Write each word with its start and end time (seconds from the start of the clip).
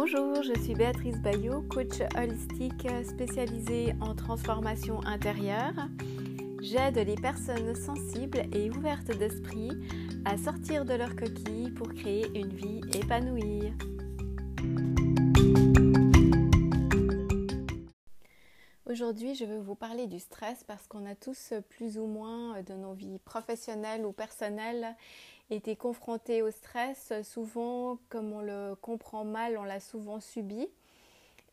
Bonjour, 0.00 0.44
je 0.44 0.56
suis 0.62 0.74
Béatrice 0.74 1.18
Bayot, 1.18 1.62
coach 1.62 2.02
holistique 2.16 2.86
spécialisée 3.04 3.96
en 4.00 4.14
transformation 4.14 5.04
intérieure. 5.04 5.74
J'aide 6.62 6.98
les 6.98 7.16
personnes 7.16 7.74
sensibles 7.74 8.42
et 8.52 8.70
ouvertes 8.70 9.10
d'esprit 9.18 9.72
à 10.24 10.38
sortir 10.38 10.84
de 10.84 10.94
leur 10.94 11.16
coquille 11.16 11.72
pour 11.72 11.92
créer 11.92 12.26
une 12.38 12.54
vie 12.54 12.80
épanouie. 12.94 13.72
Aujourd'hui, 18.88 19.34
je 19.34 19.44
veux 19.44 19.58
vous 19.58 19.74
parler 19.74 20.06
du 20.06 20.20
stress 20.20 20.62
parce 20.62 20.86
qu'on 20.86 21.06
a 21.06 21.16
tous 21.16 21.52
plus 21.70 21.98
ou 21.98 22.06
moins 22.06 22.62
de 22.62 22.74
nos 22.74 22.94
vies 22.94 23.18
professionnelles 23.18 24.06
ou 24.06 24.12
personnelles 24.12 24.96
été 25.50 25.76
confrontés 25.76 26.42
au 26.42 26.50
stress. 26.50 27.12
Souvent, 27.22 27.98
comme 28.08 28.32
on 28.32 28.40
le 28.40 28.74
comprend 28.76 29.24
mal, 29.24 29.56
on 29.58 29.64
l'a 29.64 29.80
souvent 29.80 30.20
subi. 30.20 30.68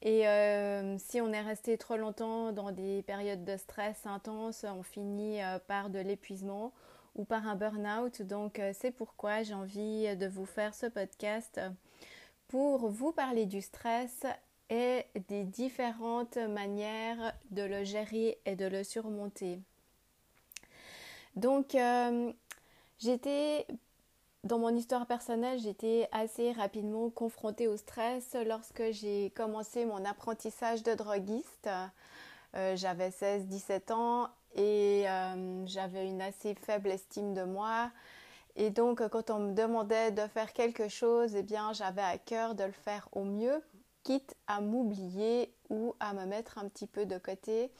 Et 0.02 0.28
euh, 0.28 0.98
si 1.00 1.20
on 1.20 1.32
est 1.32 1.42
resté 1.42 1.78
trop 1.78 1.98
longtemps 1.98 2.52
dans 2.52 2.72
des 2.72 3.02
périodes 3.04 3.44
de 3.44 3.58
stress 3.58 4.06
intenses, 4.06 4.64
on 4.64 4.84
finit 4.84 5.42
euh, 5.42 5.58
par 5.68 5.90
de 5.90 6.00
l'épuisement 6.00 6.74
ou 7.16 7.24
par 7.24 7.48
un 7.48 7.56
burn-out. 7.56 8.22
Donc 8.22 8.60
euh, 8.60 8.72
c'est 8.74 8.92
pourquoi 8.92 9.42
j'ai 9.44 9.54
envie 9.54 10.16
de 10.16 10.28
vous 10.28 10.46
faire 10.46 10.76
ce 10.76 10.86
podcast 10.86 11.60
pour 12.48 12.90
vous 12.90 13.12
parler 13.12 13.48
du 13.48 13.62
stress 13.62 14.26
et 14.70 15.06
des 15.28 15.44
différentes 15.44 16.38
manières 16.38 17.34
de 17.52 17.64
le 17.64 17.84
gérer 17.84 18.38
et 18.46 18.56
de 18.56 18.66
le 18.66 18.84
surmonter. 18.84 19.60
Donc, 21.36 21.76
j'étais, 22.98 23.68
dans 24.46 24.60
mon 24.60 24.70
histoire 24.76 25.08
personnelle, 25.08 25.60
j'étais 25.60 26.08
assez 26.12 26.52
rapidement 26.52 27.10
confrontée 27.10 27.68
au 27.68 27.78
stress 27.78 28.36
lorsque 28.46 28.92
j'ai 28.92 29.32
commencé 29.32 29.86
mon 29.86 30.06
apprentissage 30.06 30.84
de 30.84 30.94
droguiste. 30.94 31.68
Euh, 32.56 32.76
j'avais 32.76 33.10
16-17 33.10 33.92
ans 33.92 34.30
et 34.56 35.10
euh, 35.10 35.66
j'avais 35.66 36.08
une 36.08 36.22
assez 36.22 36.54
faible 36.54 36.90
estime 36.90 37.34
de 37.34 37.44
moi. 37.44 37.90
Et 38.56 38.70
donc, 38.70 39.06
quand 39.10 39.32
on 39.32 39.40
me 39.40 39.54
demandait 39.54 40.12
de 40.12 40.26
faire 40.28 40.54
quelque 40.54 40.88
chose, 40.88 41.36
eh 41.36 41.44
bien, 41.44 41.74
j'avais 41.74 42.04
à 42.04 42.18
cœur 42.20 42.54
de 42.54 42.64
le 42.64 42.72
faire 42.72 43.10
au 43.12 43.24
mieux 43.24 43.62
quitte 44.06 44.36
à 44.48 44.62
m'oublier 44.62 45.52
ou 45.70 45.96
à 46.00 46.14
me 46.14 46.26
mettre 46.26 46.60
un 46.60 46.70
petit 46.70 46.88
peu 46.88 47.06
de 47.06 47.18
côté. 47.18 47.72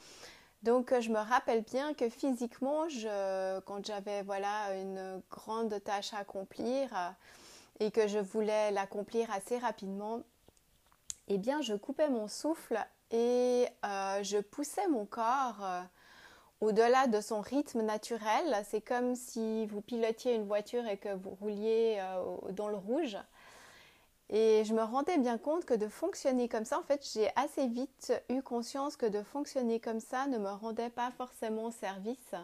Donc 0.66 0.92
je 0.98 1.10
me 1.10 1.20
rappelle 1.20 1.62
bien 1.62 1.94
que 1.94 2.08
physiquement, 2.08 2.88
quand 3.66 3.86
j'avais 3.86 4.22
voilà 4.22 4.74
une 4.74 5.22
grande 5.30 5.80
tâche 5.84 6.12
à 6.12 6.18
accomplir 6.18 6.88
euh, 6.92 7.10
et 7.78 7.92
que 7.92 8.08
je 8.08 8.18
voulais 8.18 8.72
l'accomplir 8.72 9.30
assez 9.30 9.58
rapidement, 9.58 10.22
eh 11.28 11.38
bien 11.38 11.62
je 11.62 11.74
coupais 11.74 12.08
mon 12.08 12.26
souffle 12.26 12.84
et 13.12 13.68
euh, 13.84 14.24
je 14.24 14.38
poussais 14.38 14.88
mon 14.88 15.06
corps 15.06 15.62
euh, 15.62 15.82
au-delà 16.60 17.06
de 17.06 17.20
son 17.20 17.42
rythme 17.42 17.82
naturel. 17.82 18.64
C'est 18.68 18.80
comme 18.80 19.14
si 19.14 19.66
vous 19.66 19.80
pilotiez 19.80 20.34
une 20.34 20.48
voiture 20.48 20.84
et 20.88 20.96
que 20.96 21.14
vous 21.14 21.36
rouliez 21.40 22.02
dans 22.50 22.66
le 22.66 22.76
rouge. 22.76 23.16
Et 24.30 24.64
je 24.64 24.74
me 24.74 24.82
rendais 24.82 25.18
bien 25.18 25.38
compte 25.38 25.64
que 25.64 25.74
de 25.74 25.86
fonctionner 25.88 26.48
comme 26.48 26.64
ça, 26.64 26.78
en 26.78 26.82
fait, 26.82 27.08
j'ai 27.14 27.30
assez 27.36 27.68
vite 27.68 28.12
eu 28.28 28.42
conscience 28.42 28.96
que 28.96 29.06
de 29.06 29.22
fonctionner 29.22 29.78
comme 29.78 30.00
ça 30.00 30.26
ne 30.26 30.38
me 30.38 30.50
rendait 30.50 30.90
pas 30.90 31.12
forcément 31.12 31.70
service. 31.70 32.34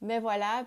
Mais 0.00 0.18
voilà, 0.18 0.66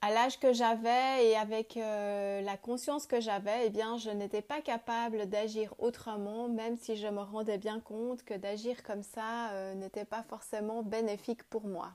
à 0.00 0.10
l'âge 0.10 0.40
que 0.40 0.52
j'avais 0.52 1.28
et 1.28 1.36
avec 1.36 1.76
euh, 1.76 2.40
la 2.42 2.56
conscience 2.56 3.06
que 3.06 3.20
j'avais, 3.20 3.66
eh 3.66 3.70
bien, 3.70 3.96
je 3.96 4.10
n'étais 4.10 4.42
pas 4.42 4.60
capable 4.60 5.26
d'agir 5.26 5.72
autrement, 5.78 6.48
même 6.48 6.76
si 6.76 6.96
je 6.96 7.06
me 7.06 7.20
rendais 7.20 7.58
bien 7.58 7.78
compte 7.78 8.24
que 8.24 8.34
d'agir 8.34 8.82
comme 8.82 9.04
ça 9.04 9.50
euh, 9.52 9.74
n'était 9.74 10.04
pas 10.04 10.24
forcément 10.24 10.82
bénéfique 10.82 11.44
pour 11.44 11.68
moi. 11.68 11.92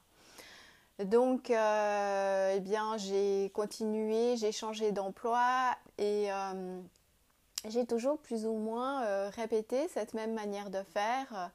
Donc, 1.04 1.52
euh, 1.52 2.54
eh 2.56 2.60
bien, 2.62 2.96
j'ai 2.98 3.52
continué, 3.54 4.38
j'ai 4.38 4.54
changé 4.54 4.94
d'emploi 4.94 5.76
et 5.98 6.30
j'ai 7.70 7.86
toujours 7.86 8.18
plus 8.18 8.46
ou 8.46 8.54
moins 8.54 9.04
euh, 9.04 9.30
répété 9.30 9.88
cette 9.90 10.14
même 10.14 10.34
manière 10.34 10.70
de 10.70 10.82
faire. 10.84 11.52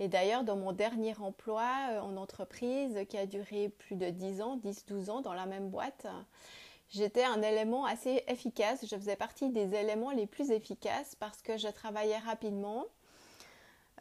Et 0.00 0.08
d'ailleurs, 0.08 0.44
dans 0.44 0.56
mon 0.56 0.72
dernier 0.72 1.14
emploi 1.18 1.68
euh, 1.90 2.00
en 2.00 2.16
entreprise, 2.16 2.98
qui 3.08 3.18
a 3.18 3.26
duré 3.26 3.68
plus 3.68 3.96
de 3.96 4.10
10 4.10 4.42
ans, 4.42 4.56
10-12 4.58 5.10
ans 5.10 5.20
dans 5.20 5.34
la 5.34 5.46
même 5.46 5.70
boîte, 5.70 6.06
j'étais 6.90 7.24
un 7.24 7.42
élément 7.42 7.84
assez 7.84 8.22
efficace. 8.28 8.86
Je 8.88 8.96
faisais 8.96 9.16
partie 9.16 9.50
des 9.50 9.74
éléments 9.74 10.12
les 10.12 10.26
plus 10.26 10.50
efficaces 10.50 11.14
parce 11.16 11.42
que 11.42 11.56
je 11.56 11.68
travaillais 11.68 12.18
rapidement, 12.18 12.84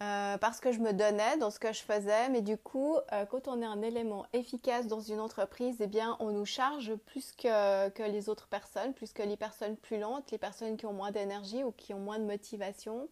euh, 0.01 0.37
parce 0.37 0.59
que 0.59 0.71
je 0.71 0.79
me 0.79 0.93
donnais 0.93 1.37
dans 1.37 1.49
ce 1.49 1.59
que 1.59 1.73
je 1.73 1.81
faisais, 1.81 2.29
mais 2.29 2.41
du 2.41 2.55
coup, 2.57 2.97
euh, 3.13 3.25
quand 3.25 3.47
on 3.47 3.61
est 3.63 3.65
un 3.65 3.81
élément 3.81 4.27
efficace 4.31 4.85
dans 4.85 4.99
une 4.99 5.19
entreprise, 5.19 5.77
eh 5.79 5.87
bien, 5.87 6.15
on 6.19 6.31
nous 6.31 6.45
charge 6.45 6.95
plus 6.95 7.31
que, 7.31 8.03
les 8.03 8.29
autres 8.29 8.47
personnes, 8.47 8.93
plus 8.93 9.11
que 9.11 9.23
les 9.23 9.37
personnes 9.37 9.75
plus 9.75 9.97
lentes, 9.97 10.29
les 10.31 10.37
personnes 10.37 10.77
qui 10.77 10.85
ont 10.85 10.93
moins 10.93 11.11
d'énergie 11.11 11.63
ou 11.63 11.71
qui 11.71 11.95
ont 11.95 11.99
moins 11.99 12.19
de 12.19 12.25
motivation. 12.25 13.09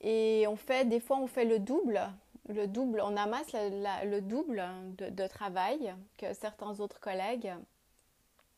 Et 0.00 0.46
on 0.48 0.56
fait, 0.56 0.86
des 0.88 1.00
fois, 1.00 1.18
on 1.18 1.26
fait 1.26 1.44
le 1.44 1.58
double, 1.58 2.00
le 2.48 2.66
double, 2.66 3.02
on 3.02 3.16
amasse 3.16 3.52
le 3.52 4.20
double 4.20 4.64
de 4.98 5.26
travail 5.26 5.94
que 6.16 6.32
certains 6.32 6.80
autres 6.80 7.00
collègues 7.00 7.52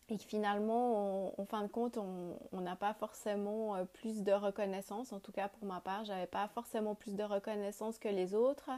et 0.08 0.18
finalement, 0.18 1.38
en 1.40 1.44
fin 1.46 1.62
de 1.62 1.68
compte, 1.68 1.98
on 1.98 2.60
n'a 2.60 2.76
pas 2.76 2.94
forcément 2.94 3.74
euh, 3.74 3.84
plus 3.84 4.22
de 4.22 4.32
reconnaissance. 4.32 5.12
En 5.12 5.18
tout 5.18 5.32
cas, 5.32 5.48
pour 5.48 5.66
ma 5.66 5.80
part, 5.80 6.04
j'avais 6.04 6.26
pas 6.26 6.46
forcément 6.48 6.94
plus 6.94 7.16
de 7.16 7.24
reconnaissance 7.24 7.98
que 7.98 8.08
les 8.08 8.34
autres. 8.34 8.70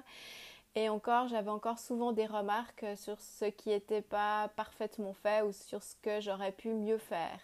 Et 0.75 0.89
encore, 0.89 1.29
j'avais 1.29 1.51
encore 1.51 1.79
souvent 1.79 2.13
des 2.13 2.27
remarques 2.27 2.87
sur 2.97 3.21
ce 3.21 3.45
qui 3.47 3.71
n'était 3.71 4.03
pas 4.03 4.49
parfaitement 4.57 5.13
fait 5.13 5.43
ou 5.43 5.53
sur 5.53 5.83
ce 5.83 5.97
que 6.03 6.21
j'aurais 6.21 6.53
pu 6.53 6.73
mieux 6.73 6.99
faire. 6.99 7.41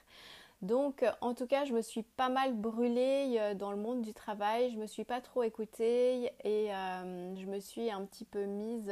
Donc, 0.62 1.04
en 1.20 1.34
tout 1.34 1.46
cas, 1.46 1.66
je 1.66 1.74
me 1.74 1.82
suis 1.82 2.04
pas 2.04 2.30
mal 2.30 2.54
brûlée 2.54 3.36
euh, 3.38 3.54
dans 3.54 3.70
le 3.70 3.76
monde 3.76 4.00
du 4.00 4.14
travail. 4.14 4.70
Je 4.70 4.78
me 4.78 4.86
suis 4.86 5.04
pas 5.04 5.20
trop 5.20 5.42
écoutée 5.42 6.32
et 6.42 6.74
euh, 6.74 7.36
je 7.36 7.44
me 7.44 7.60
suis 7.60 7.90
un 7.90 8.06
petit 8.06 8.24
peu 8.24 8.44
mise 8.44 8.90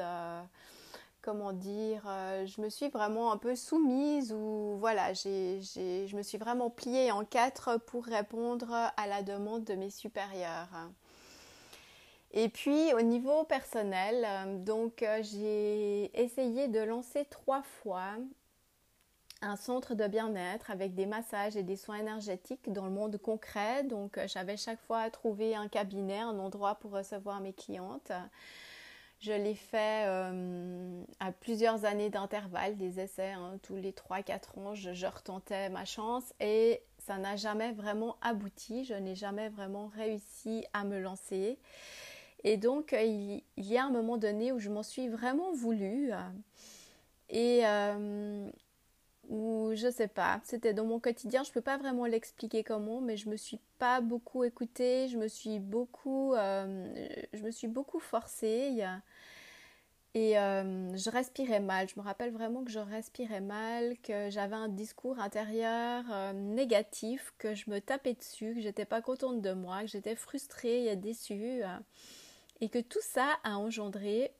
comment 1.23 1.53
dire, 1.53 2.03
euh, 2.07 2.45
je 2.47 2.61
me 2.61 2.69
suis 2.69 2.89
vraiment 2.89 3.33
un 3.33 3.39
peu 3.39 3.55
soumise 3.55 4.33
ou 4.33 4.77
voilà, 4.79 5.15
je 5.15 6.17
me 6.17 6.23
suis 6.23 6.37
vraiment 6.37 6.69
pliée 6.69 7.13
en 7.13 7.25
quatre 7.25 7.79
pour 7.87 8.05
répondre 8.05 8.73
à 8.73 9.07
la 9.07 9.23
demande 9.23 9.65
de 9.65 9.75
mes 9.75 9.91
supérieurs. 9.91 10.91
Et 12.33 12.49
puis 12.49 12.93
au 12.95 13.03
niveau 13.03 13.45
personnel, 13.45 14.25
euh, 14.27 14.59
donc 14.59 15.03
euh, 15.03 15.23
j'ai 15.23 16.11
essayé 16.21 16.67
de 16.67 16.81
lancer 16.81 17.27
trois 17.27 17.63
fois 17.63 18.17
un 19.43 19.57
centre 19.57 19.95
de 19.95 20.07
bien-être 20.07 20.71
avec 20.71 20.95
des 20.95 21.05
massages 21.05 21.57
et 21.57 21.63
des 21.63 21.77
soins 21.77 21.97
énergétiques 21.97 22.73
dans 22.73 22.87
le 22.87 22.91
monde 22.91 23.19
concret. 23.19 23.85
Donc 23.85 24.19
j'avais 24.27 24.57
chaque 24.57 24.81
fois 24.81 25.11
trouvé 25.11 25.55
un 25.55 25.69
cabinet, 25.69 26.21
un 26.21 26.39
endroit 26.39 26.77
pour 26.77 26.93
recevoir 26.93 27.41
mes 27.41 27.53
clientes. 27.53 28.13
Je 29.23 29.31
l'ai 29.33 29.55
fait 29.55 30.05
euh, 30.09 31.05
à 31.21 31.31
plusieurs 31.31 31.85
années 31.85 32.11
d'intervalle, 32.11 32.77
des 32.77 32.99
essais, 32.99 33.31
hein, 33.31 33.57
tous 33.63 33.77
les 33.77 33.93
3-4 33.93 34.59
ans, 34.59 34.75
je, 34.75 35.07
retentais 35.07 35.69
ma 35.69 35.85
chance 35.85 36.35
et 36.41 36.83
ça 36.99 37.19
n'a 37.19 37.37
jamais 37.37 37.71
vraiment 37.71 38.17
abouti, 38.21 38.85
je 38.85 38.95
n'ai 38.95 39.15
jamais 39.15 39.49
vraiment 39.49 39.93
réussi 39.95 40.65
à 40.73 40.83
me 40.83 40.99
lancer. 40.99 41.61
Et 42.43 42.57
donc, 42.57 42.93
euh, 42.93 43.03
il, 43.03 43.45
y 43.57 43.79
a 43.79 43.85
un 43.85 43.91
moment 43.91 44.17
donné 44.17 44.51
où 44.51 44.59
je 44.59 44.71
m'en 44.71 44.83
suis 44.83 45.09
vraiment 45.09 45.53
voulu 45.53 46.11
et 47.31 47.65
euh, 47.65 48.51
où 49.29 49.71
je 49.77 49.89
sais 49.89 50.09
pas, 50.09 50.41
c'était 50.43 50.75
dans 50.75 50.85
mon 50.85 50.99
quotidien, 50.99 51.45
je 51.45 51.53
peux 51.53 51.61
pas 51.61 51.79
vraiment 51.79 52.07
l'expliquer 52.07 52.65
comment, 52.65 53.01
mais 53.01 53.17
je 53.17 53.29
me 53.29 53.37
suis 53.37 53.61
pas 53.79 54.01
beaucoup 54.01 54.43
écoutée, 54.43 55.07
je 55.07 55.17
me 55.17 55.29
suis 55.29 55.61
beaucoup, 55.61 56.35
je 56.35 57.41
me 57.41 57.53
suis 57.53 57.69
beaucoup 57.69 58.01
forcée. 58.01 58.83
Et 60.15 60.39
euh, 60.39 60.95
je 60.95 61.09
respirais 61.09 61.61
mal. 61.61 61.89
Je 61.89 61.99
me 61.99 62.05
rappelle 62.05 62.33
vraiment 62.33 62.65
que 62.65 62.71
je 62.71 62.79
respirais 62.79 63.41
mal, 63.41 63.97
que 64.03 64.29
j'avais 64.29 64.57
un 64.57 64.69
discours 64.69 65.19
intérieur 65.19 66.05
euh, 66.11 66.33
négatif, 66.35 67.33
que 67.39 67.55
je 67.55 67.71
me 67.71 67.81
tapais 67.81 68.13
dessus, 68.13 68.55
que 68.55 68.61
j'étais 68.61 68.85
pas 68.85 69.01
contente 69.01 69.41
de 69.41 69.53
moi, 69.53 69.81
que 69.81 69.87
j'étais 69.87 70.15
frustrée 70.15 70.87
et 70.87 70.97
déçue. 70.97 71.65
Euh, 71.65 71.79
et 72.61 72.69
que 72.69 72.79
tout 72.79 73.01
ça 73.01 73.39
a 73.43 73.57
engendré 73.57 74.33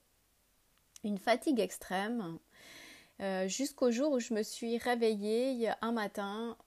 une 1.03 1.17
fatigue 1.17 1.59
extrême 1.59 2.39
jusqu'au 3.47 3.91
jour 3.91 4.13
où 4.13 4.19
je 4.19 4.33
me 4.33 4.43
suis 4.43 4.77
réveillée 4.77 5.69
un 5.81 5.91
matin 5.91 6.57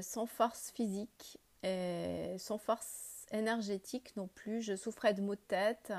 sans 0.00 0.24
force 0.24 0.70
physique, 0.70 1.38
et 1.62 2.36
sans 2.38 2.56
force 2.56 3.26
énergétique 3.32 4.16
non 4.16 4.28
plus. 4.28 4.62
Je 4.62 4.76
souffrais 4.76 5.12
de 5.12 5.20
maux 5.20 5.34
de 5.34 5.40
tête. 5.40 5.92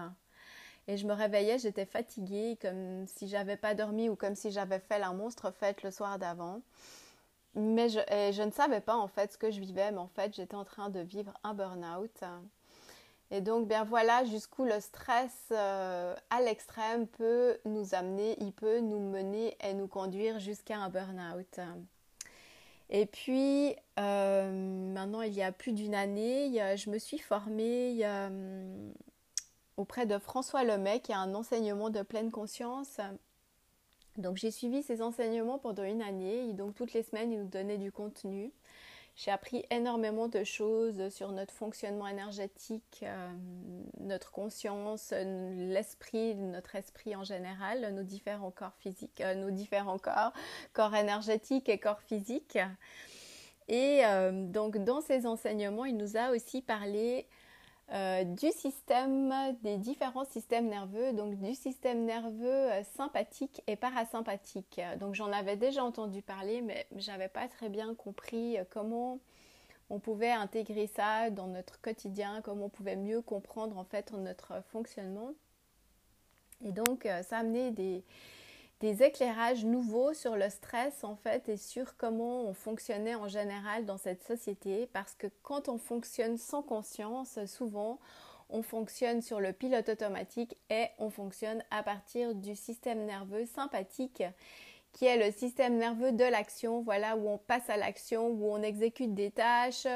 Et 0.88 0.98
je 0.98 1.08
me 1.08 1.14
réveillais, 1.14 1.58
j'étais 1.58 1.86
fatiguée, 1.86 2.58
comme 2.62 3.08
si 3.08 3.28
j'avais 3.28 3.58
pas 3.58 3.74
dormi 3.74 4.10
ou 4.10 4.16
comme 4.16 4.36
si 4.36 4.52
j'avais 4.52 4.80
fait 4.80 5.00
la 5.00 5.12
monstre 5.14 5.52
fête 5.52 5.82
le 5.84 5.92
soir 5.92 6.20
d'avant. 6.20 6.62
mais 7.56 7.90
je, 7.90 8.44
ne 8.44 8.52
savais 8.52 8.82
pas 8.82 8.96
en 8.96 9.08
fait 9.08 9.34
ce 9.34 9.38
que 9.38 9.50
je 9.52 9.60
vivais, 9.60 9.92
mais 9.92 9.98
en 9.98 10.08
fait 10.08 10.36
j'étais 10.36 10.56
en 10.56 10.66
train 10.66 10.90
de 10.90 11.00
vivre 11.00 11.34
un 11.44 11.54
burn-out. 11.54 12.24
Et 13.32 13.42
donc, 13.42 13.68
bien 13.68 13.84
voilà 13.84 14.24
jusqu'où 14.26 14.66
le 14.66 14.80
stress 14.80 15.48
euh, 15.52 16.16
à 16.30 16.42
l'extrême 16.42 17.08
peut 17.08 17.58
nous 17.66 17.96
amener, 17.96 18.38
il 18.40 18.54
peut 18.54 18.80
nous 18.80 19.00
mener 19.00 19.58
et 19.64 19.74
nous 19.74 19.88
conduire 19.88 20.40
jusqu'à 20.40 20.78
un 20.78 20.90
burn-out. 20.90 21.60
Et 22.92 23.08
puis, 23.08 23.76
euh, 24.00 24.52
maintenant, 24.94 25.22
il 25.22 25.34
y 25.34 25.42
a 25.42 25.52
plus 25.52 25.74
d'une 25.74 25.96
année, 25.96 26.78
je 26.78 26.90
me 26.92 27.00
suis 27.00 27.18
formée 27.18 27.98
euh, 28.04 28.92
auprès 29.78 30.06
de 30.06 30.18
François 30.18 30.64
Lemay, 30.64 31.00
qui 31.00 31.14
a 31.14 31.20
un 31.20 31.34
enseignement 31.36 31.90
de 31.90 32.02
pleine 32.02 32.32
conscience. 32.32 33.00
Donc, 34.18 34.38
j'ai 34.38 34.52
suivi 34.52 34.82
ses 34.84 35.02
enseignements 35.02 35.60
pendant 35.60 35.84
une 35.84 36.02
année. 36.02 36.54
Donc, 36.54 36.76
toutes 36.76 36.94
les 36.94 37.04
semaines, 37.04 37.32
il 37.32 37.40
nous 37.40 37.50
donnait 37.50 37.78
du 37.78 37.92
contenu. 37.92 38.52
J'ai 39.18 39.32
appris 39.32 39.64
énormément 39.72 40.28
de 40.28 40.44
choses 40.44 41.08
sur 41.10 41.32
notre 41.32 41.54
fonctionnement 41.54 42.08
énergétique, 42.08 43.00
euh, 43.04 43.32
notre 44.02 44.30
conscience, 44.32 45.14
l'esprit, 45.14 46.36
notre 46.36 46.76
esprit 46.76 47.16
en 47.16 47.24
général, 47.24 47.94
nos 47.94 48.04
différents 48.04 48.52
corps 48.52 48.76
physiques, 48.78 49.22
euh, 49.22 49.34
nos 49.34 49.52
différents 49.52 50.00
corps, 50.00 50.34
corps 50.74 50.94
énergétiques 50.96 51.70
et 51.70 51.78
corps 51.78 52.02
physiques. 52.02 52.60
Et 53.70 54.02
euh, 54.04 54.32
donc 54.48 54.78
dans 54.84 55.00
ces 55.00 55.26
enseignements, 55.26 55.86
il 55.86 55.96
nous 55.96 56.18
a 56.18 56.32
aussi 56.32 56.62
parlé 56.62 57.26
euh, 57.92 58.24
du 58.24 58.52
système, 58.52 59.32
des 59.62 59.78
différents 59.78 60.26
systèmes 60.26 60.68
nerveux, 60.68 61.14
donc 61.14 61.36
du 61.36 61.54
système 61.54 62.04
nerveux 62.04 62.72
euh, 62.72 62.84
sympathique 62.98 63.62
et 63.68 63.76
parasympathique. 63.76 64.82
Donc 65.00 65.14
j'en 65.14 65.32
avais 65.32 65.56
déjà 65.56 65.84
entendu 65.84 66.24
parler, 66.24 66.62
mais 66.62 66.88
j'avais 66.96 67.28
pas 67.28 67.48
très 67.48 67.70
bien 67.70 67.94
compris 67.94 68.58
euh, 68.58 68.64
comment 68.72 69.20
on 69.92 70.00
pouvait 70.00 70.32
intégrer 70.32 70.88
ça 70.88 71.30
dans 71.30 71.46
notre 71.46 71.80
quotidien, 71.80 72.42
comment 72.42 72.66
on 72.66 72.70
pouvait 72.70 72.96
mieux 72.96 73.22
comprendre 73.22 73.78
en 73.78 73.84
fait 73.84 74.12
notre 74.14 74.64
fonctionnement. 74.72 75.34
Et 76.64 76.72
donc 76.72 77.04
ça 77.04 77.38
a 77.38 77.40
amené 77.42 77.70
des, 77.70 78.04
des 78.86 79.02
éclairages 79.02 79.66
nouveaux 79.66 80.14
sur 80.14 80.36
le 80.36 80.48
stress 80.48 81.04
en 81.04 81.16
fait 81.16 81.50
et 81.50 81.58
sur 81.58 81.98
comment 81.98 82.44
on 82.44 82.54
fonctionnait 82.54 83.16
en 83.16 83.28
général 83.28 83.84
dans 83.84 83.98
cette 83.98 84.22
société. 84.22 84.88
Parce 84.94 85.16
que 85.16 85.26
quand 85.42 85.70
on 85.70 85.80
fonctionne 85.80 86.38
sans 86.38 86.62
conscience, 86.62 87.44
souvent 87.48 88.00
on 88.52 88.62
fonctionne 88.62 89.24
sur 89.24 89.40
le 89.40 89.54
pilote 89.54 89.90
automatique 89.90 90.56
et 90.70 90.86
on 91.00 91.10
fonctionne 91.10 91.64
à 91.72 91.82
partir 91.82 92.36
du 92.36 92.56
système 92.56 93.06
nerveux 93.06 93.48
sympathique 93.48 94.22
qui 94.94 95.06
est 95.06 95.18
le 95.18 95.32
système 95.32 95.78
nerveux 95.78 96.12
de 96.12 96.24
l'action, 96.24 96.84
voilà 96.84 97.18
où 97.18 97.28
on 97.28 97.40
passe 97.40 97.68
à 97.72 97.78
l'action, 97.78 98.28
où 98.28 98.52
on 98.52 98.62
exécute 98.62 99.16
des 99.16 99.32
tâches, 99.32 99.88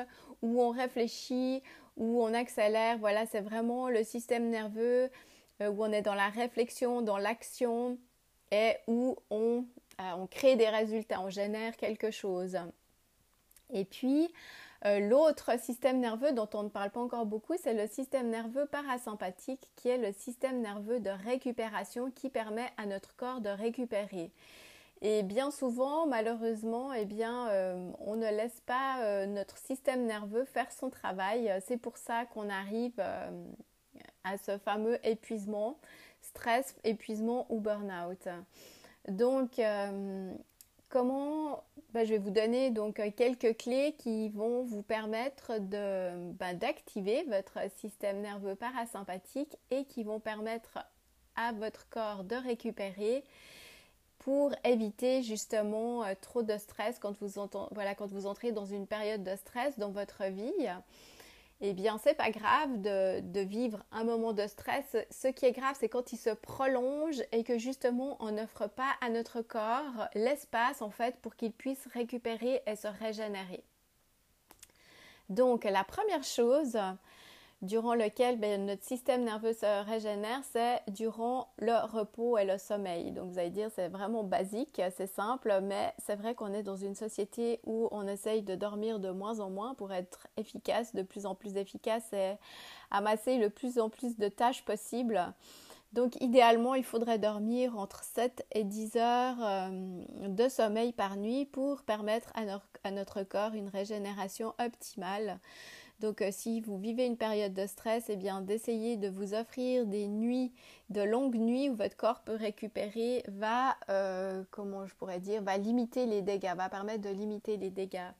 où 0.41 0.61
on 0.63 0.71
réfléchit, 0.71 1.61
où 1.95 2.23
on 2.23 2.33
accélère, 2.33 2.97
voilà, 2.97 3.27
c'est 3.27 3.39
vraiment 3.39 3.87
le 3.87 4.03
système 4.03 4.49
nerveux 4.49 5.11
euh, 5.61 5.69
où 5.69 5.83
on 5.83 5.91
est 5.91 6.01
dans 6.01 6.15
la 6.15 6.29
réflexion, 6.29 7.01
dans 7.01 7.17
l'action, 7.17 7.97
et 8.51 8.77
où 8.87 9.15
on, 9.29 9.65
euh, 9.99 10.11
on 10.17 10.27
crée 10.27 10.55
des 10.55 10.69
résultats, 10.69 11.21
on 11.21 11.29
génère 11.29 11.75
quelque 11.77 12.11
chose. 12.11 12.57
Et 13.71 13.85
puis, 13.85 14.33
euh, 14.85 14.99
l'autre 14.99 15.59
système 15.59 15.99
nerveux 15.99 16.31
dont 16.31 16.49
on 16.53 16.63
ne 16.63 16.69
parle 16.69 16.89
pas 16.89 17.01
encore 17.01 17.25
beaucoup, 17.25 17.55
c'est 17.61 17.73
le 17.73 17.87
système 17.87 18.29
nerveux 18.29 18.65
parasympathique, 18.65 19.69
qui 19.75 19.89
est 19.89 19.97
le 19.97 20.13
système 20.13 20.61
nerveux 20.61 20.99
de 20.99 21.09
récupération 21.09 22.11
qui 22.11 22.29
permet 22.29 22.69
à 22.77 22.85
notre 22.85 23.15
corps 23.15 23.41
de 23.41 23.49
récupérer. 23.49 24.31
Et 25.01 25.23
bien 25.23 25.51
souvent, 25.51 26.07
malheureusement, 26.07 26.93
eh 26.93 27.05
bien, 27.05 27.49
euh, 27.49 27.91
on 27.99 28.15
ne 28.15 28.27
laisse 28.27 28.61
pas 28.65 29.25
notre 29.27 29.57
système 29.57 30.05
nerveux 30.05 30.43
faire 30.43 30.69
son 30.73 30.89
travail. 30.89 31.53
C'est 31.65 31.77
pour 31.77 31.97
ça 31.97 32.25
qu'on 32.25 32.49
arrive 32.49 32.99
à 34.25 34.37
ce 34.37 34.57
fameux 34.57 34.99
épuisement 35.07 35.77
stress, 36.29 36.75
épuisement 36.83 37.45
ou 37.49 37.59
burn-out. 37.59 38.27
Donc, 39.07 39.59
euh, 39.59 40.31
comment 40.89 41.63
ben, 41.93 42.05
Je 42.05 42.11
vais 42.11 42.17
vous 42.17 42.29
donner 42.29 42.69
donc 42.71 43.01
quelques 43.15 43.57
clés 43.57 43.95
qui 43.97 44.29
vont 44.29 44.63
vous 44.63 44.83
permettre 44.83 45.59
ben, 45.59 46.57
d'activer 46.57 47.23
votre 47.23 47.59
système 47.77 48.21
nerveux 48.21 48.55
parasympathique 48.55 49.57
et 49.71 49.85
qui 49.85 50.03
vont 50.03 50.19
permettre 50.19 50.79
à 51.35 51.51
votre 51.53 51.87
corps 51.89 52.23
de 52.23 52.35
récupérer 52.35 53.23
pour 54.19 54.53
éviter 54.65 55.23
justement 55.23 56.03
euh, 56.03 56.13
trop 56.19 56.43
de 56.43 56.57
stress 56.57 56.99
quand 56.99 57.17
vous 57.19 57.39
entrez 57.39 58.51
dans 58.51 58.65
une 58.65 58.85
période 58.85 59.23
de 59.23 59.35
stress 59.35 59.79
dans 59.79 59.91
votre 59.91 60.25
vie 60.25 60.67
eh 61.61 61.73
bien, 61.73 61.97
c'est 61.97 62.13
pas 62.13 62.31
grave 62.31 62.81
de, 62.81 63.39
vivre 63.41 63.83
un 63.91 64.05
moment 64.05 64.31
de 64.31 64.47
stress. 64.47 64.95
Ce 65.11 65.27
qui 65.27 65.45
est 65.45 65.51
grave, 65.51 65.75
c'est 65.77 65.89
quand 65.89 66.13
il 66.13 66.17
se 66.17 66.29
prolonge 66.29 67.21
et 67.33 67.43
que 67.43 67.57
justement, 67.57 68.15
on 68.21 68.31
n'offre 68.31 68.67
pas 68.67 68.95
à 69.01 69.09
notre 69.09 69.41
corps 69.41 70.07
l'espace, 70.13 70.81
en 70.81 70.89
fait, 70.89 71.17
pour 71.17 71.35
qu'il 71.35 71.51
puisse 71.51 71.85
récupérer 71.93 72.61
et 72.65 72.75
se 72.77 72.87
régénérer. 72.87 73.63
Donc, 75.27 75.65
la 75.65 75.83
première 75.83 76.23
chose, 76.23 76.77
durant 77.61 77.93
lequel 77.93 78.39
ben, 78.39 78.65
notre 78.65 78.83
système 78.83 79.23
nerveux 79.23 79.53
se 79.53 79.83
régénère, 79.85 80.41
c'est 80.51 80.81
durant 80.87 81.49
le 81.57 81.73
repos 81.85 82.37
et 82.37 82.45
le 82.45 82.57
sommeil. 82.57 83.11
Donc 83.11 83.31
vous 83.31 83.39
allez 83.39 83.49
dire 83.49 83.69
c'est 83.75 83.89
vraiment 83.89 84.23
basique, 84.23 84.81
c'est 84.95 85.13
simple, 85.13 85.59
mais 85.63 85.93
c'est 85.97 86.15
vrai 86.15 86.35
qu'on 86.35 86.53
est 86.53 86.63
dans 86.63 86.77
une 86.77 86.95
société 86.95 87.59
où 87.65 87.89
on 87.91 88.07
essaye 88.07 88.43
de 88.43 88.55
dormir 88.55 88.99
de 88.99 89.09
moins 89.09 89.41
en 89.41 89.49
moins 89.49 89.73
pour 89.73 89.91
être 89.91 90.27
efficace, 90.37 90.95
de 90.95 91.01
plus 91.01 91.25
en 91.25 91.35
plus 91.35 91.57
efficace 91.57 92.13
et 92.13 92.35
amasser 92.91 93.37
le 93.37 93.49
plus 93.49 93.77
en 93.77 93.89
plus 93.89 94.17
de 94.17 94.29
tâches 94.29 94.63
possibles. 94.63 95.33
Donc 95.91 96.21
idéalement, 96.21 96.75
il 96.75 96.83
faudrait 96.83 97.17
dormir 97.17 97.77
entre 97.77 98.03
7 98.03 98.45
et 98.51 98.63
10 98.63 98.95
heures 98.97 99.37
euh, 99.41 99.69
de 100.27 100.47
sommeil 100.47 100.93
par 100.93 101.17
nuit 101.17 101.45
pour 101.45 101.81
permettre 101.81 102.31
à 102.83 102.91
notre 102.91 103.23
corps 103.23 103.53
une 103.53 103.69
régénération 103.69 104.53
optimale. 104.59 105.39
Donc 105.99 106.21
euh, 106.21 106.29
si 106.31 106.61
vous 106.61 106.77
vivez 106.77 107.05
une 107.05 107.17
période 107.17 107.53
de 107.53 107.65
stress, 107.65 108.05
eh 108.09 108.15
bien 108.15 108.41
d'essayer 108.41 108.95
de 108.95 109.09
vous 109.09 109.33
offrir 109.33 109.85
des 109.85 110.07
nuits, 110.07 110.51
de 110.89 111.01
longues 111.01 111.35
nuits 111.35 111.69
où 111.69 111.75
votre 111.75 111.97
corps 111.97 112.21
peut 112.21 112.35
récupérer, 112.35 113.23
va, 113.27 113.75
euh, 113.89 114.43
comment 114.51 114.85
je 114.85 114.95
pourrais 114.95 115.19
dire, 115.19 115.41
va 115.41 115.57
limiter 115.57 116.05
les 116.05 116.21
dégâts, 116.21 116.53
va 116.55 116.69
permettre 116.69 117.01
de 117.01 117.09
limiter 117.09 117.57
les 117.57 117.69
dégâts. 117.69 118.11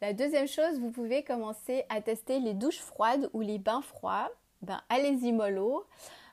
La 0.00 0.12
deuxième 0.12 0.48
chose, 0.48 0.80
vous 0.80 0.90
pouvez 0.90 1.22
commencer 1.22 1.84
à 1.88 2.00
tester 2.00 2.40
les 2.40 2.54
douches 2.54 2.80
froides 2.80 3.28
ou 3.34 3.40
les 3.40 3.58
bains 3.58 3.82
froids. 3.82 4.30
Ben, 4.62 4.80
allez-y 4.88 5.32
mollo. 5.32 5.86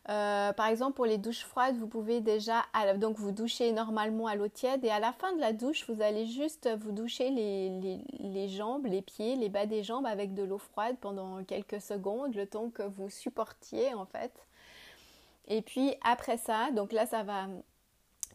Euh, 0.10 0.54
par 0.54 0.68
exemple, 0.68 0.96
pour 0.96 1.06
les 1.06 1.20
douches 1.20 1.44
froides, 1.44 1.78
vous 1.78 1.88
pouvez 1.88 2.20
déjà 2.20 2.66
donc 2.98 3.18
vous 3.18 3.32
doucher 3.32 3.72
normalement 3.72 4.26
à 4.26 4.36
l'eau 4.36 4.48
tiède 4.48 4.84
et 4.84 4.90
à 4.90 5.00
la 5.00 5.12
fin 5.12 5.34
de 5.36 5.40
la 5.40 5.54
douche, 5.54 5.88
vous 5.88 6.02
allez 6.02 6.26
juste 6.26 6.68
vous 6.82 6.92
doucher 6.92 7.30
les, 7.30 8.48
jambes, 8.48 8.88
les 8.88 9.04
pieds, 9.04 9.36
les 9.36 9.50
bas 9.50 9.68
des 9.68 9.84
jambes 9.84 10.08
avec 10.08 10.34
de 10.34 10.42
l'eau 10.42 10.58
froide 10.58 10.96
pendant 11.00 11.44
quelques 11.44 11.80
secondes, 11.80 12.34
le 12.34 12.48
temps 12.48 12.72
que 12.72 12.82
vous 12.82 13.12
supportiez 13.12 13.94
en 13.94 14.06
fait. 14.06 14.32
Et 15.48 15.62
puis 15.62 15.94
après 16.04 16.38
ça, 16.38 16.72
donc 16.72 16.92
là 16.92 17.06
ça 17.06 17.22
va, 17.22 17.46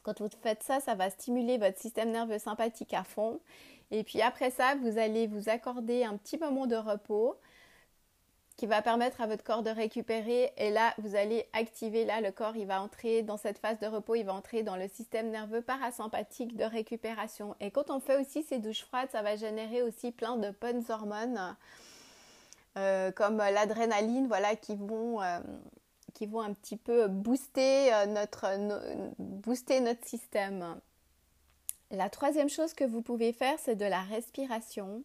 quand 0.04 0.20
vous 0.20 0.28
faites 0.42 0.62
ça, 0.62 0.78
ça 0.78 0.94
va 0.94 1.10
stimuler 1.10 1.58
votre 1.58 1.78
système 1.78 2.12
nerveux 2.12 2.38
sympathique 2.38 2.94
à 2.94 3.02
fond. 3.02 3.40
Et 3.90 4.04
puis 4.04 4.22
après 4.22 4.50
ça, 4.50 4.76
vous 4.76 4.98
allez 4.98 5.26
vous 5.26 5.48
accorder 5.48 6.04
un 6.04 6.16
petit 6.16 6.38
moment 6.38 6.66
de 6.66 6.76
repos 6.76 7.36
qui 8.56 8.66
va 8.66 8.82
permettre 8.82 9.20
à 9.20 9.26
votre 9.26 9.42
corps 9.42 9.62
de 9.62 9.70
récupérer. 9.70 10.52
Et 10.56 10.70
là 10.70 10.94
vous 10.98 11.16
allez 11.16 11.46
activer 11.52 12.04
là 12.04 12.20
le 12.20 12.30
corps 12.30 12.56
il 12.56 12.66
va 12.66 12.80
entrer 12.80 13.22
dans 13.22 13.36
cette 13.36 13.58
phase 13.58 13.78
de 13.80 13.86
repos 13.86 14.14
il 14.14 14.24
va 14.24 14.34
entrer 14.34 14.62
dans 14.62 14.76
le 14.76 14.88
système 14.88 15.30
nerveux 15.30 15.62
parasympathique 15.62 16.56
de 16.56 16.64
récupération. 16.64 17.56
Et 17.60 17.70
quand 17.70 17.90
on 17.90 18.00
fait 18.00 18.20
aussi 18.20 18.42
ces 18.42 18.58
douches 18.58 18.84
froides 18.84 19.08
ça 19.10 19.22
va 19.22 19.36
générer 19.36 19.82
aussi 19.82 20.12
plein 20.12 20.36
de 20.36 20.50
bonnes 20.60 20.84
hormones 20.88 21.56
euh, 22.76 23.10
comme 23.12 23.38
l'adrénaline 23.38 24.28
voilà 24.28 24.54
qui 24.56 24.76
vont 24.76 25.20
euh, 25.20 25.40
qui 26.12 26.26
vont 26.26 26.40
un 26.40 26.52
petit 26.52 26.76
peu 26.76 27.08
booster 27.08 27.92
euh, 27.92 28.06
notre 28.06 28.46
booster 29.18 29.80
notre 29.80 30.06
système. 30.06 30.80
La 31.90 32.08
troisième 32.08 32.48
chose 32.48 32.72
que 32.72 32.84
vous 32.84 33.02
pouvez 33.02 33.32
faire 33.32 33.58
c'est 33.58 33.76
de 33.76 33.84
la 33.84 34.02
respiration 34.02 35.02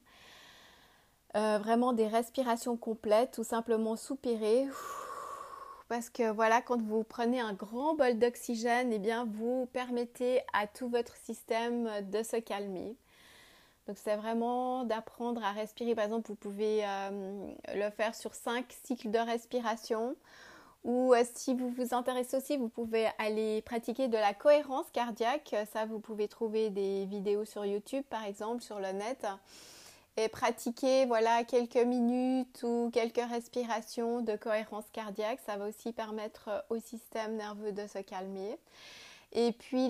euh, 1.36 1.60
vraiment 1.60 1.94
des 1.94 2.08
respirations 2.08 2.76
complètes, 2.76 3.32
tout 3.32 3.44
simplement 3.44 3.96
soupirer. 3.96 4.68
Parce 5.88 6.10
que 6.10 6.30
voilà, 6.32 6.62
quand 6.62 6.82
vous 6.82 7.04
prenez 7.04 7.40
un 7.40 7.54
grand 7.54 7.96
bol 7.96 8.18
d'oxygène, 8.18 8.92
eh 8.94 9.00
bien, 9.00 9.26
vous 9.26 9.68
permettez 9.74 10.42
à 10.54 10.68
tout 10.68 10.88
votre 10.88 11.16
système 11.18 11.90
de 12.10 12.22
se 12.24 12.38
calmer. 12.38 12.96
Donc, 13.88 13.98
c'est 13.98 14.16
vraiment 14.16 14.84
d'apprendre 14.84 15.44
à 15.44 15.52
respirer. 15.52 15.96
Par 15.96 16.06
exemple, 16.06 16.28
vous 16.28 16.36
pouvez 16.36 16.86
euh, 16.86 17.52
le 17.74 17.90
faire 17.90 18.14
sur 18.14 18.36
cinq 18.36 18.66
cycles 18.84 19.10
de 19.10 19.18
respiration 19.18 20.16
Ou 20.84 21.16
euh, 21.16 21.24
si 21.34 21.56
vous 21.56 21.70
vous 21.70 21.96
intéressez 21.96 22.38
aussi, 22.38 22.56
vous 22.56 22.70
pouvez 22.70 23.08
aller 23.18 23.64
pratiquer 23.64 24.08
de 24.08 24.18
la 24.18 24.36
cohérence 24.36 24.86
cardiaque. 24.94 25.56
Ça, 25.74 25.86
vous 25.86 26.00
pouvez 26.00 26.28
trouver 26.28 26.70
des 26.70 27.06
vidéos 27.06 27.46
sur 27.46 27.66
YouTube, 27.66 28.04
par 28.12 28.26
exemple, 28.26 28.62
sur 28.62 28.80
le 28.80 28.92
net. 28.92 29.26
Et 30.22 30.28
pratiquer 30.28 31.06
voilà, 31.06 31.46
quelques 31.46 31.78
minutes 31.78 32.64
ou 32.64 32.90
quelques 32.92 33.26
respirations 33.30 34.20
de 34.20 34.36
cohérence 34.36 34.84
cardiaque. 34.92 35.40
Ça 35.46 35.56
va 35.56 35.66
aussi 35.70 35.94
permettre 35.94 36.66
au 36.70 36.78
système 36.78 37.38
nerveux 37.38 37.72
de 37.72 37.88
se 37.88 38.00
calmer. 38.00 38.60
Et 39.32 39.54
puis, 39.54 39.90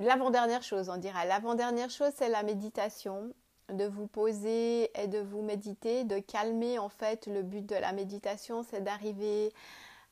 l'avant-dernière 0.00 0.64
chose, 0.64 0.88
on 0.88 0.96
dirait. 0.96 1.28
L'avant-dernière 1.28 1.90
chose, 1.90 2.10
c'est 2.16 2.30
la 2.30 2.42
méditation 2.42 3.32
de 3.68 3.84
vous 3.84 4.08
poser 4.08 4.90
et 5.00 5.06
de 5.06 5.20
vous 5.20 5.42
méditer, 5.42 6.02
de 6.02 6.18
calmer 6.18 6.80
en 6.80 6.88
fait. 6.88 7.28
Le 7.28 7.42
but 7.42 7.64
de 7.64 7.76
la 7.76 7.92
méditation, 7.92 8.64
c'est 8.68 8.82
d'arriver 8.82 9.52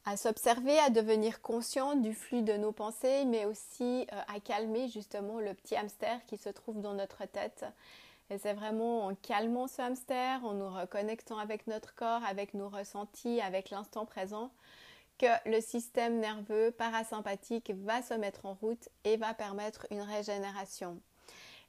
à 0.04 0.16
s'observer, 0.16 0.78
à 0.78 0.88
devenir 0.88 1.42
conscient 1.42 1.96
du 1.96 2.14
flux 2.14 2.42
de 2.42 2.52
nos 2.52 2.70
pensées, 2.70 3.24
mais 3.24 3.44
aussi 3.44 4.06
euh, 4.12 4.20
à 4.32 4.38
calmer 4.38 4.86
justement 4.86 5.40
le 5.40 5.52
petit 5.52 5.74
hamster 5.74 6.24
qui 6.26 6.36
se 6.36 6.48
trouve 6.48 6.80
dans 6.80 6.94
notre 6.94 7.26
tête. 7.26 7.64
Et 8.30 8.38
c'est 8.38 8.54
vraiment 8.54 9.06
en 9.06 9.14
calmant 9.16 9.66
ce 9.66 9.82
hamster, 9.82 10.44
en 10.44 10.54
nous 10.54 10.68
reconnectant 10.68 11.38
avec 11.38 11.66
notre 11.66 11.94
corps, 11.96 12.22
avec 12.24 12.54
nos 12.54 12.68
ressentis, 12.68 13.40
avec 13.40 13.70
l'instant 13.70 14.06
présent, 14.06 14.52
que 15.18 15.26
le 15.46 15.60
système 15.60 16.20
nerveux 16.20 16.70
parasympathique 16.70 17.72
va 17.84 18.02
se 18.02 18.14
mettre 18.14 18.46
en 18.46 18.54
route 18.54 18.88
et 19.04 19.16
va 19.16 19.34
permettre 19.34 19.86
une 19.90 20.00
régénération. 20.00 21.00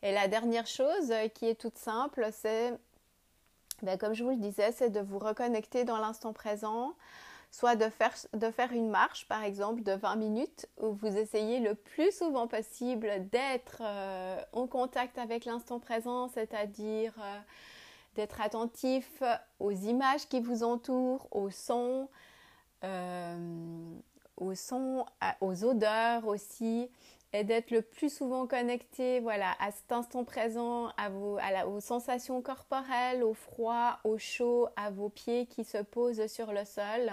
Et 0.04 0.12
la 0.14 0.28
dernière 0.28 0.68
chose 0.68 1.12
qui 1.34 1.48
est 1.48 1.60
toute 1.60 1.78
simple, 1.78 2.30
c'est, 2.32 2.74
ben, 3.82 3.98
comme 3.98 4.14
je 4.14 4.24
vous 4.24 4.30
le 4.30 4.38
disais, 4.38 4.72
c'est 4.72 4.90
de 4.90 5.00
vous 5.00 5.20
reconnecter 5.20 5.84
dans 5.84 5.98
l'instant 5.98 6.32
présent, 6.32 6.94
soit 7.52 7.76
de 7.76 7.90
faire, 7.90 8.72
une 8.74 8.90
marche, 8.90 9.28
par 9.28 9.44
exemple, 9.44 9.84
de 9.84 9.92
20 9.92 10.16
minutes, 10.16 10.68
où 10.78 10.94
vous 10.94 11.18
essayez 11.18 11.60
le 11.60 11.76
plus 11.76 12.16
souvent 12.16 12.48
possible 12.48 13.30
d'être 13.30 13.82
euh, 13.82 14.42
en 14.54 14.68
contact 14.68 15.18
avec 15.18 15.46
l'instant 15.46 15.80
présent, 15.80 16.30
c'est-à-dire 16.30 17.14
euh, 17.20 17.40
d'être 18.16 18.42
attentif 18.42 19.22
aux 19.60 19.72
images 19.72 20.28
qui 20.28 20.40
vous 20.40 20.64
entourent, 20.64 21.28
aux 21.32 21.50
sons, 21.50 22.10
aux 24.38 24.56
sons, 24.56 25.06
aux 25.42 25.64
odeurs 25.66 26.26
aussi, 26.26 26.90
et 27.34 27.44
d'être 27.44 27.72
le 27.72 27.82
plus 27.82 28.14
souvent 28.14 28.46
connecté 28.46 29.20
voilà, 29.20 29.56
à 29.60 29.72
cet 29.72 29.92
instant 29.92 30.24
présent, 30.24 30.90
à 30.98 31.10
vos, 31.10 31.38
aux 31.68 31.80
sensations 31.80 32.42
corporelles, 32.42 33.24
au 33.24 33.34
froid, 33.34 34.00
au 34.04 34.18
chaud, 34.18 34.68
à 34.76 34.90
vos 34.90 35.10
pieds 35.10 35.46
qui 35.46 35.64
se 35.64 35.78
posent 35.78 36.28
sur 36.28 36.52
le 36.52 36.66
sol. 36.66 37.12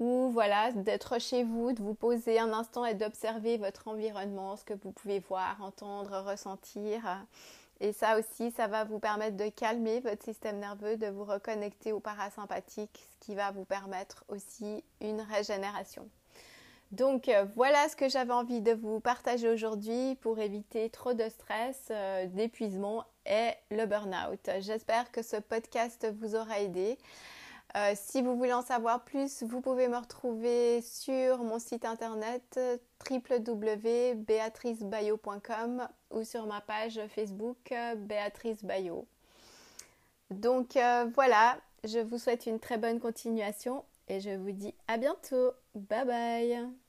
Ou 0.00 0.30
voilà, 0.32 0.72
d'être 0.72 1.20
chez 1.20 1.44
vous, 1.44 1.72
de 1.72 1.82
vous 1.82 1.94
poser 1.94 2.38
un 2.38 2.52
instant 2.52 2.84
et 2.84 2.94
d'observer 2.94 3.58
votre 3.58 3.86
environnement, 3.86 4.56
ce 4.56 4.64
que 4.64 4.74
vous 4.74 4.92
pouvez 4.92 5.20
voir, 5.20 5.58
entendre, 5.60 6.24
ressentir. 6.26 7.02
Et 7.80 7.92
ça 7.92 8.18
aussi, 8.18 8.50
ça 8.50 8.66
va 8.66 8.84
vous 8.84 8.98
permettre 8.98 9.36
de 9.36 9.48
calmer 9.48 10.00
votre 10.00 10.24
système 10.24 10.58
nerveux, 10.58 10.96
de 10.96 11.06
vous 11.06 11.24
reconnecter 11.24 11.92
au 11.92 12.00
parasympathique, 12.00 13.06
ce 13.12 13.26
qui 13.26 13.34
va 13.34 13.52
vous 13.52 13.64
permettre 13.64 14.24
aussi 14.28 14.82
une 15.00 15.20
régénération. 15.20 16.08
Donc 16.92 17.28
euh, 17.28 17.46
voilà 17.54 17.88
ce 17.88 17.94
que 17.94 18.08
j'avais 18.08 18.32
envie 18.32 18.60
de 18.62 18.72
vous 18.72 18.98
partager 19.00 19.48
aujourd'hui 19.48 20.16
pour 20.22 20.40
éviter 20.40 20.90
trop 20.90 21.14
de 21.14 21.28
stress, 21.28 21.88
euh, 21.90 22.26
d'épuisement 22.26 23.04
et 23.26 23.50
le 23.70 23.86
burn-out. 23.86 24.50
J'espère 24.58 25.12
que 25.12 25.22
ce 25.22 25.36
podcast 25.36 26.12
vous 26.20 26.34
aura 26.34 26.58
aidé. 26.58 26.98
Euh, 27.76 27.92
si 27.94 28.22
vous 28.22 28.36
voulez 28.36 28.52
en 28.52 28.62
savoir 28.62 29.04
plus, 29.04 29.42
vous 29.42 29.60
pouvez 29.60 29.88
me 29.88 29.96
retrouver 29.96 30.80
sur 30.82 31.42
mon 31.44 31.58
site 31.58 31.84
internet 31.84 32.60
www.beatricebayo.com 33.08 35.88
ou 36.10 36.24
sur 36.24 36.46
ma 36.46 36.60
page 36.60 37.00
Facebook 37.14 37.72
Béatrice 37.96 38.64
Bayo. 38.64 39.06
Donc 40.30 40.76
voilà, 41.14 41.58
je 41.84 42.00
vous 42.00 42.18
souhaite 42.18 42.46
une 42.46 42.58
très 42.58 42.78
bonne 42.78 42.98
continuation 42.98 43.84
et 44.08 44.20
je 44.20 44.30
vous 44.30 44.52
dis 44.52 44.74
à 44.88 44.96
bientôt. 44.96 45.52
Bye 45.74 46.04
bye 46.04 46.79